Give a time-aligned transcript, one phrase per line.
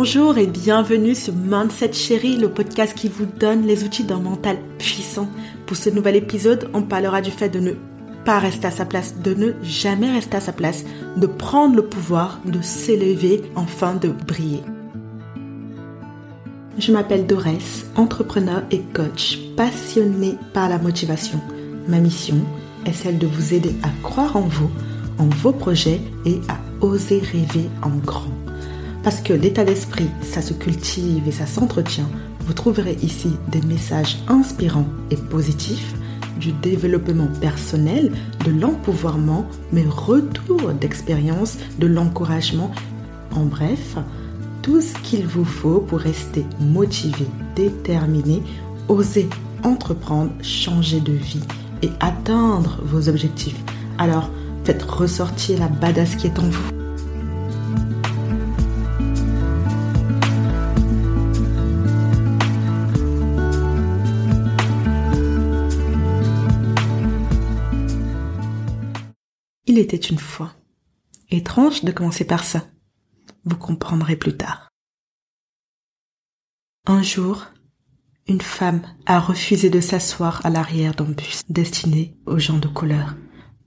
[0.00, 4.56] Bonjour et bienvenue sur Mindset Chérie, le podcast qui vous donne les outils d'un mental
[4.78, 5.28] puissant.
[5.66, 7.72] Pour ce nouvel épisode, on parlera du fait de ne
[8.24, 10.84] pas rester à sa place, de ne jamais rester à sa place,
[11.16, 14.62] de prendre le pouvoir, de s'élever, enfin de briller.
[16.78, 21.40] Je m'appelle Dorès, entrepreneur et coach, passionnée par la motivation.
[21.88, 22.36] Ma mission
[22.86, 24.70] est celle de vous aider à croire en vous,
[25.18, 28.47] en vos projets et à oser rêver en grand.
[29.02, 32.08] Parce que l'état d'esprit, ça se cultive et ça s'entretient.
[32.46, 35.94] Vous trouverez ici des messages inspirants et positifs,
[36.38, 38.12] du développement personnel,
[38.44, 42.70] de l'empouvoirment, mes retours d'expérience, de l'encouragement.
[43.34, 43.96] En bref,
[44.62, 47.26] tout ce qu'il vous faut pour rester motivé,
[47.56, 48.42] déterminé,
[48.88, 49.28] oser
[49.64, 51.44] entreprendre, changer de vie
[51.82, 53.60] et atteindre vos objectifs.
[53.98, 54.30] Alors,
[54.64, 56.77] faites ressortir la badass qui est en vous.
[69.78, 70.52] Était une fois.
[71.30, 72.66] Étrange de commencer par ça.
[73.44, 74.68] Vous comprendrez plus tard.
[76.86, 77.46] Un jour,
[78.26, 83.14] une femme a refusé de s'asseoir à l'arrière d'un bus destiné aux gens de couleur.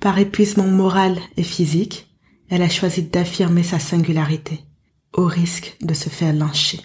[0.00, 2.12] Par épuisement moral et physique,
[2.48, 4.64] elle a choisi d'affirmer sa singularité,
[5.12, 6.80] au risque de se faire lyncher.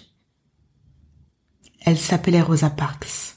[1.80, 3.34] Elle s'appelait Rosa Parks.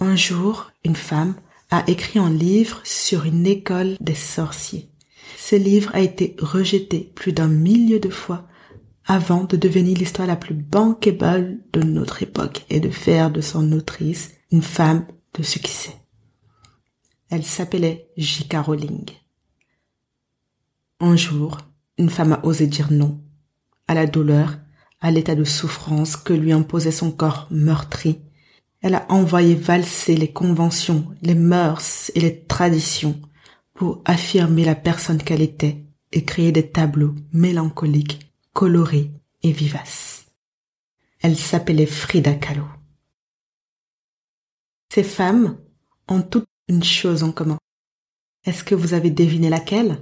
[0.00, 1.34] Un jour, une femme
[1.70, 4.90] a écrit un livre sur une école des sorciers.
[5.36, 8.46] Ce livre a été rejeté plus d'un millier de fois
[9.04, 13.72] avant de devenir l'histoire la plus bankable de notre époque et de faire de son
[13.72, 15.94] autrice une femme de succès.
[17.30, 18.56] Elle s'appelait J.K.
[18.56, 19.06] Rowling.
[21.00, 21.58] Un jour,
[21.98, 23.20] une femme a osé dire non
[23.86, 24.58] à la douleur,
[25.00, 28.20] à l'état de souffrance que lui imposait son corps meurtri
[28.80, 33.20] elle a envoyé valser les conventions, les mœurs et les traditions
[33.74, 39.10] pour affirmer la personne qu'elle était et créer des tableaux mélancoliques, colorés
[39.42, 40.26] et vivaces.
[41.20, 42.64] Elle s'appelait Frida Kahlo.
[44.92, 45.58] Ces femmes
[46.06, 47.58] ont toutes une chose en commun.
[48.44, 49.98] Est-ce que vous avez deviné laquelle?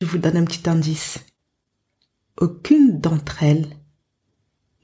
[0.00, 1.18] Je vous donne un petit indice.
[2.40, 3.76] Aucune d'entre elles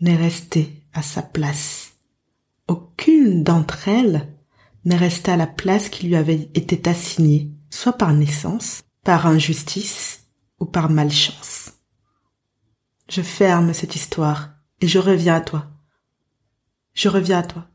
[0.00, 1.89] n'est restée à sa place
[2.70, 4.28] aucune d'entre elles
[4.84, 10.28] n'est restée à la place qui lui avait été assignée, soit par naissance, par injustice
[10.60, 11.72] ou par malchance.
[13.08, 14.50] Je ferme cette histoire
[14.80, 15.66] et je reviens à toi.
[16.94, 17.66] Je reviens à toi.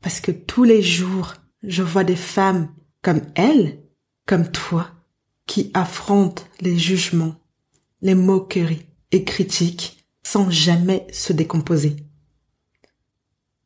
[0.00, 3.82] Parce que tous les jours, je vois des femmes comme elle,
[4.26, 4.92] comme toi,
[5.46, 7.34] qui affrontent les jugements,
[8.00, 11.96] les moqueries et critiques sans jamais se décomposer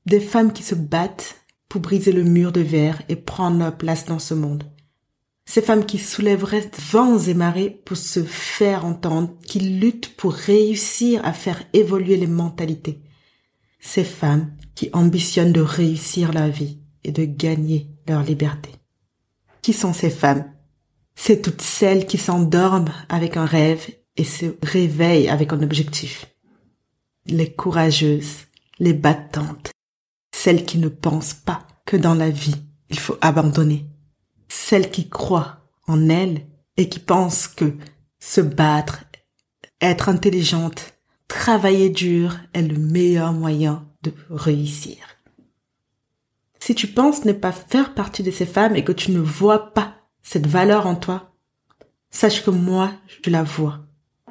[0.09, 1.37] des femmes qui se battent
[1.69, 4.65] pour briser le mur de verre et prendre leur place dans ce monde.
[5.45, 11.25] Ces femmes qui soulèveraient vents et marées pour se faire entendre, qui luttent pour réussir
[11.25, 13.01] à faire évoluer les mentalités.
[13.81, 18.71] Ces femmes qui ambitionnent de réussir leur vie et de gagner leur liberté.
[19.63, 20.51] Qui sont ces femmes?
[21.15, 26.27] C'est toutes celles qui s'endorment avec un rêve et se réveillent avec un objectif.
[27.27, 28.47] Les courageuses,
[28.79, 29.71] les battantes,
[30.39, 32.55] celles qui ne pensent pas que dans la vie,
[32.91, 33.87] il faut abandonner,
[34.47, 37.75] celles qui croient en elles et qui pensent que
[38.21, 39.03] se battre,
[39.81, 40.95] être intelligente,
[41.27, 44.99] travailler dur est le meilleur moyen de réussir.
[46.61, 49.75] Si tu penses ne pas faire partie de ces femmes et que tu ne vois
[49.75, 51.35] pas cette valeur en toi,
[52.11, 52.93] sache que moi,
[53.25, 53.81] je la vois,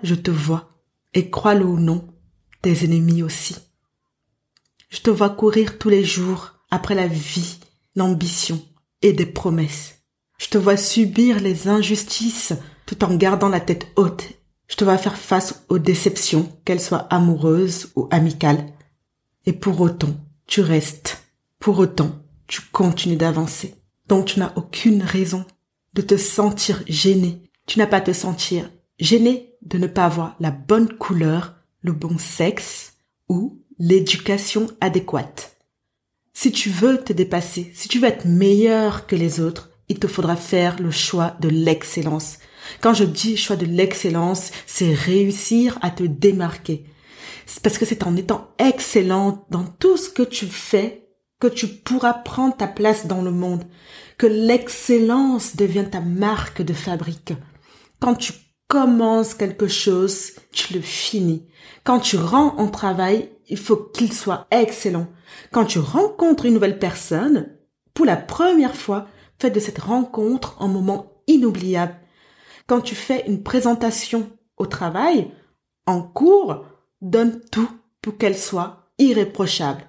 [0.03, 0.69] je te vois,
[1.13, 2.07] et crois-le ou non,
[2.61, 3.66] tes ennemis aussi.
[4.89, 7.59] Je te vois courir tous les jours après la vie,
[7.95, 8.61] l'ambition
[9.01, 9.95] et des promesses.
[10.37, 12.53] Je te vois subir les injustices
[12.85, 14.29] tout en gardant la tête haute.
[14.67, 18.65] Je te vois faire face aux déceptions, qu'elles soient amoureuses ou amicales.
[19.45, 20.15] Et pour autant,
[20.45, 21.23] tu restes.
[21.59, 22.11] Pour autant,
[22.47, 23.75] tu continues d'avancer.
[24.07, 25.45] Donc tu n'as aucune raison
[25.93, 27.43] de te sentir gêné.
[27.65, 28.69] Tu n'as pas à te sentir
[28.99, 32.93] gêné de ne pas avoir la bonne couleur, le bon sexe
[33.27, 35.57] ou l'éducation adéquate.
[36.33, 40.07] Si tu veux te dépasser, si tu veux être meilleur que les autres, il te
[40.07, 42.37] faudra faire le choix de l'excellence.
[42.81, 46.85] Quand je dis choix de l'excellence, c'est réussir à te démarquer.
[47.63, 51.07] parce que c'est en étant excellent dans tout ce que tu fais
[51.39, 53.63] que tu pourras prendre ta place dans le monde,
[54.17, 57.33] que l'excellence devient ta marque de fabrique.
[57.99, 58.33] Quand tu
[58.67, 61.47] commences quelque chose, tu le finis.
[61.83, 65.07] Quand tu rends un travail, il faut qu'il soit excellent.
[65.51, 67.49] Quand tu rencontres une nouvelle personne,
[67.93, 69.07] pour la première fois,
[69.39, 71.95] fais de cette rencontre un moment inoubliable.
[72.67, 75.31] Quand tu fais une présentation au travail,
[75.85, 76.65] en cours,
[77.01, 77.69] donne tout
[78.01, 79.87] pour qu'elle soit irréprochable.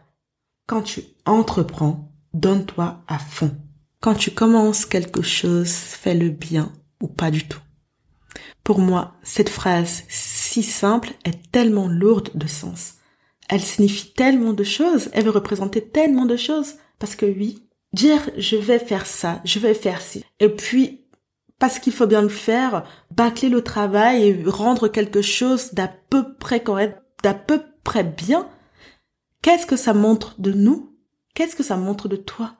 [0.67, 3.57] Quand tu entreprends, donne-toi à fond.
[4.01, 6.73] Quand tu commences quelque chose, fais-le bien
[7.03, 7.61] ou pas du tout.
[8.63, 12.98] Pour moi, cette phrase si simple est tellement lourde de sens.
[13.49, 16.75] Elle signifie tellement de choses, elle veut représenter tellement de choses.
[16.99, 21.07] Parce que oui, dire je vais faire ça, je vais faire ci, et puis
[21.59, 26.35] parce qu'il faut bien le faire, bâcler le travail et rendre quelque chose d'à peu
[26.35, 28.49] près correct, d'à peu près bien,
[29.43, 30.97] qu'est-ce que ça montre de nous?
[31.35, 32.55] Qu'est-ce que ça montre de toi?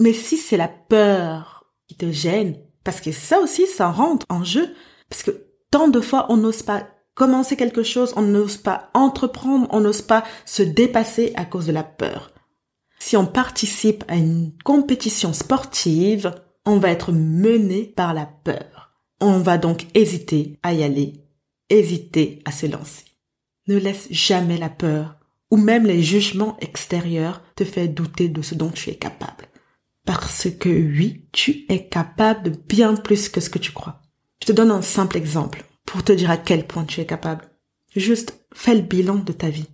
[0.00, 4.44] Mais si c'est la peur qui te gêne, parce que ça aussi, ça rentre en
[4.44, 4.74] jeu,
[5.08, 9.66] parce que tant de fois on n'ose pas commencer quelque chose, on n'ose pas entreprendre,
[9.70, 12.32] on n'ose pas se dépasser à cause de la peur.
[12.98, 16.34] Si on participe à une compétition sportive,
[16.66, 18.92] on va être mené par la peur.
[19.20, 21.24] On va donc hésiter à y aller,
[21.68, 23.04] hésiter à se lancer.
[23.66, 25.16] Ne laisse jamais la peur
[25.50, 29.49] ou même les jugements extérieurs te faire douter de ce dont tu es capable.
[30.04, 34.00] Parce que oui, tu es capable de bien plus que ce que tu crois.
[34.40, 37.50] Je te donne un simple exemple pour te dire à quel point tu es capable.
[37.94, 39.68] Juste fais le bilan de ta vie.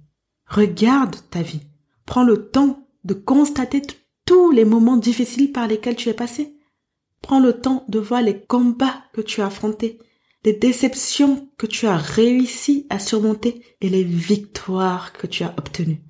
[0.46, 1.62] Regarde ta vie.
[2.04, 3.82] Prends le temps de constater
[4.24, 6.56] tous les moments difficiles par lesquels tu es passé.
[7.22, 9.98] Prends le temps de voir les combats que tu as affrontés,
[10.44, 16.02] les déceptions que tu as réussi à surmonter et les victoires que tu as obtenues.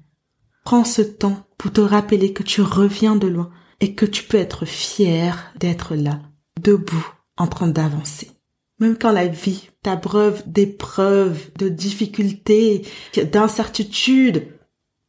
[0.65, 3.51] Prends ce temps pour te rappeler que tu reviens de loin
[3.81, 6.21] et que tu peux être fier d'être là,
[6.61, 7.07] debout,
[7.37, 8.31] en train d'avancer.
[8.79, 12.87] Même quand la vie t'abreuve d'épreuves, de difficultés,
[13.33, 14.49] d'incertitudes,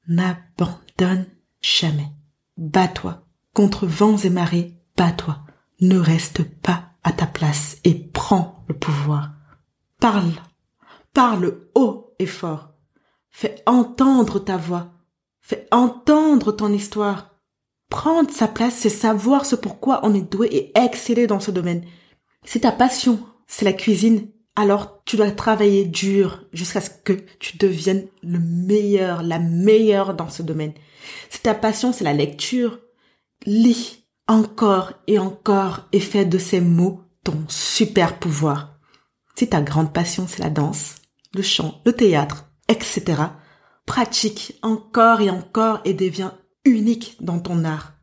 [0.07, 1.25] n'abandonne
[1.61, 2.11] jamais.
[2.57, 3.23] Bats-toi.
[3.53, 5.39] Contre vents et marées, bats-toi.
[5.81, 9.31] Ne reste pas à ta place et prends le pouvoir.
[9.99, 10.31] Parle.
[11.13, 12.73] Parle haut et fort.
[13.29, 14.91] Fais entendre ta voix.
[15.41, 17.36] Fais entendre ton histoire.
[17.89, 21.85] Prendre sa place, c'est savoir ce pourquoi on est doué et exceller dans ce domaine.
[22.43, 27.57] C'est ta passion, c'est la cuisine, alors tu dois travailler dur jusqu'à ce que tu
[27.57, 30.73] deviennes le meilleur, la meilleure dans ce domaine.
[31.29, 32.79] Si ta passion, c'est la lecture,
[33.45, 38.79] lis encore et encore et fais de ces mots ton super pouvoir.
[39.35, 40.95] Si ta grande passion, c'est la danse,
[41.33, 43.21] le chant, le théâtre, etc.,
[43.85, 46.37] pratique encore et encore et deviens
[46.67, 47.93] unique dans ton art.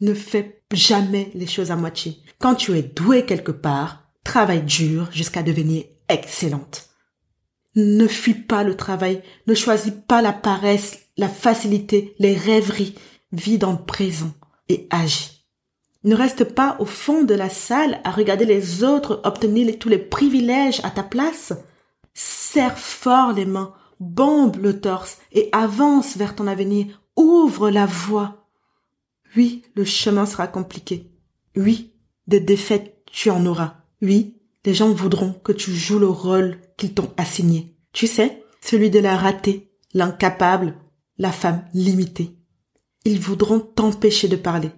[0.00, 2.18] Ne fais jamais les choses à moitié.
[2.38, 6.88] Quand tu es doué quelque part, Travaille dur jusqu'à devenir excellente.
[7.76, 12.94] Ne fuis pas le travail, ne choisis pas la paresse, la facilité, les rêveries.
[13.32, 14.32] Vis dans le présent
[14.68, 15.44] et agis.
[16.04, 19.98] Ne reste pas au fond de la salle à regarder les autres obtenir tous les
[19.98, 21.52] privilèges à ta place.
[22.12, 27.02] Serre fort les mains, bombe le torse et avance vers ton avenir.
[27.16, 28.48] Ouvre la voie.
[29.36, 31.10] Oui, le chemin sera compliqué.
[31.56, 31.92] Oui,
[32.26, 33.76] des défaites tu en auras.
[34.02, 37.76] Oui, les gens voudront que tu joues le rôle qu'ils t'ont assigné.
[37.92, 40.74] Tu sais, celui de la ratée, l'incapable,
[41.16, 42.36] la femme limitée.
[43.04, 44.70] Ils voudront t'empêcher de parler,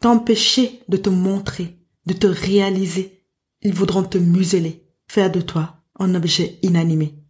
[0.00, 3.24] t'empêcher de te montrer, de te réaliser.
[3.62, 7.21] Ils voudront te museler, faire de toi un objet inanimé.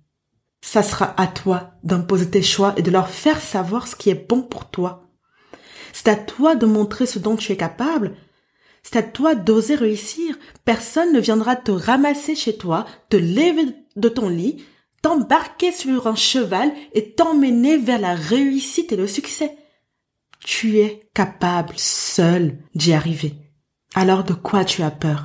[0.62, 4.28] Ça sera à toi d'imposer tes choix et de leur faire savoir ce qui est
[4.28, 5.10] bon pour toi.
[5.92, 8.14] C'est à toi de montrer ce dont tu es capable
[8.82, 10.38] c'est à toi d'oser réussir.
[10.64, 14.64] Personne ne viendra te ramasser chez toi, te lever de ton lit,
[15.02, 19.56] t'embarquer sur un cheval et t'emmener vers la réussite et le succès.
[20.44, 23.34] Tu es capable seul d'y arriver.
[23.94, 25.24] Alors de quoi tu as peur?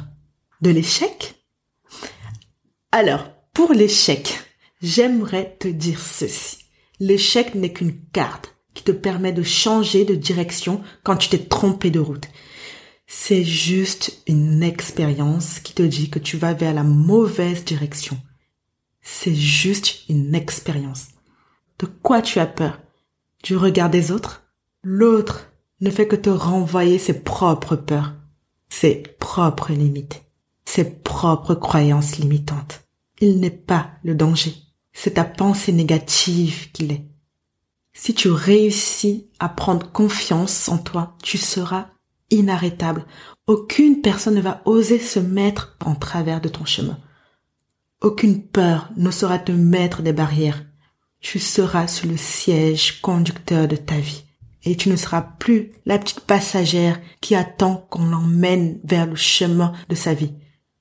[0.61, 1.35] De l'échec?
[2.91, 4.39] Alors, pour l'échec,
[4.81, 6.57] j'aimerais te dire ceci.
[6.99, 11.89] L'échec n'est qu'une carte qui te permet de changer de direction quand tu t'es trompé
[11.89, 12.27] de route.
[13.07, 18.19] C'est juste une expérience qui te dit que tu vas vers la mauvaise direction.
[19.01, 21.07] C'est juste une expérience.
[21.79, 22.81] De quoi tu as peur?
[23.43, 24.43] Du regard des autres?
[24.83, 28.13] L'autre ne fait que te renvoyer ses propres peurs,
[28.69, 30.23] ses propres limites,
[30.65, 32.81] ses propres croyances limitantes.
[33.19, 34.53] Il n'est pas le danger,
[34.99, 37.05] c'est ta pensée négative qu'il est.
[37.93, 41.89] Si tu réussis à prendre confiance en toi, tu seras
[42.31, 43.05] inarrêtable.
[43.45, 46.97] Aucune personne ne va oser se mettre en travers de ton chemin.
[48.01, 50.65] Aucune peur n'osera te mettre des barrières.
[51.19, 54.23] Tu seras sur le siège conducteur de ta vie.
[54.63, 59.73] Et tu ne seras plus la petite passagère qui attend qu'on l'emmène vers le chemin
[59.89, 60.33] de sa vie.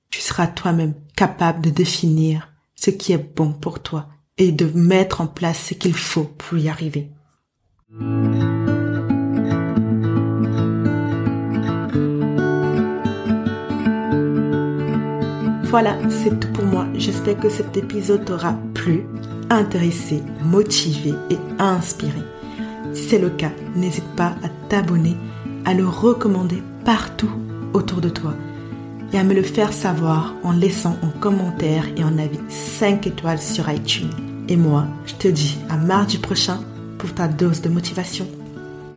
[0.08, 4.06] Tu seras toi-même capable de définir ce qui est bon pour toi
[4.38, 7.08] et de mettre en place ce qu'il faut pour y arriver.
[15.64, 16.86] Voilà, c'est tout pour moi.
[16.94, 19.06] J'espère que cet épisode t'aura plu,
[19.50, 22.20] intéressé, motivé et inspiré.
[22.94, 25.16] Si c'est le cas, n'hésite pas à t'abonner,
[25.64, 27.30] à le recommander partout
[27.74, 28.32] autour de toi
[29.12, 33.40] et à me le faire savoir en laissant un commentaire et en avis 5 étoiles
[33.40, 34.10] sur iTunes.
[34.48, 36.60] Et moi, je te dis à mardi prochain
[36.98, 38.26] pour ta dose de motivation.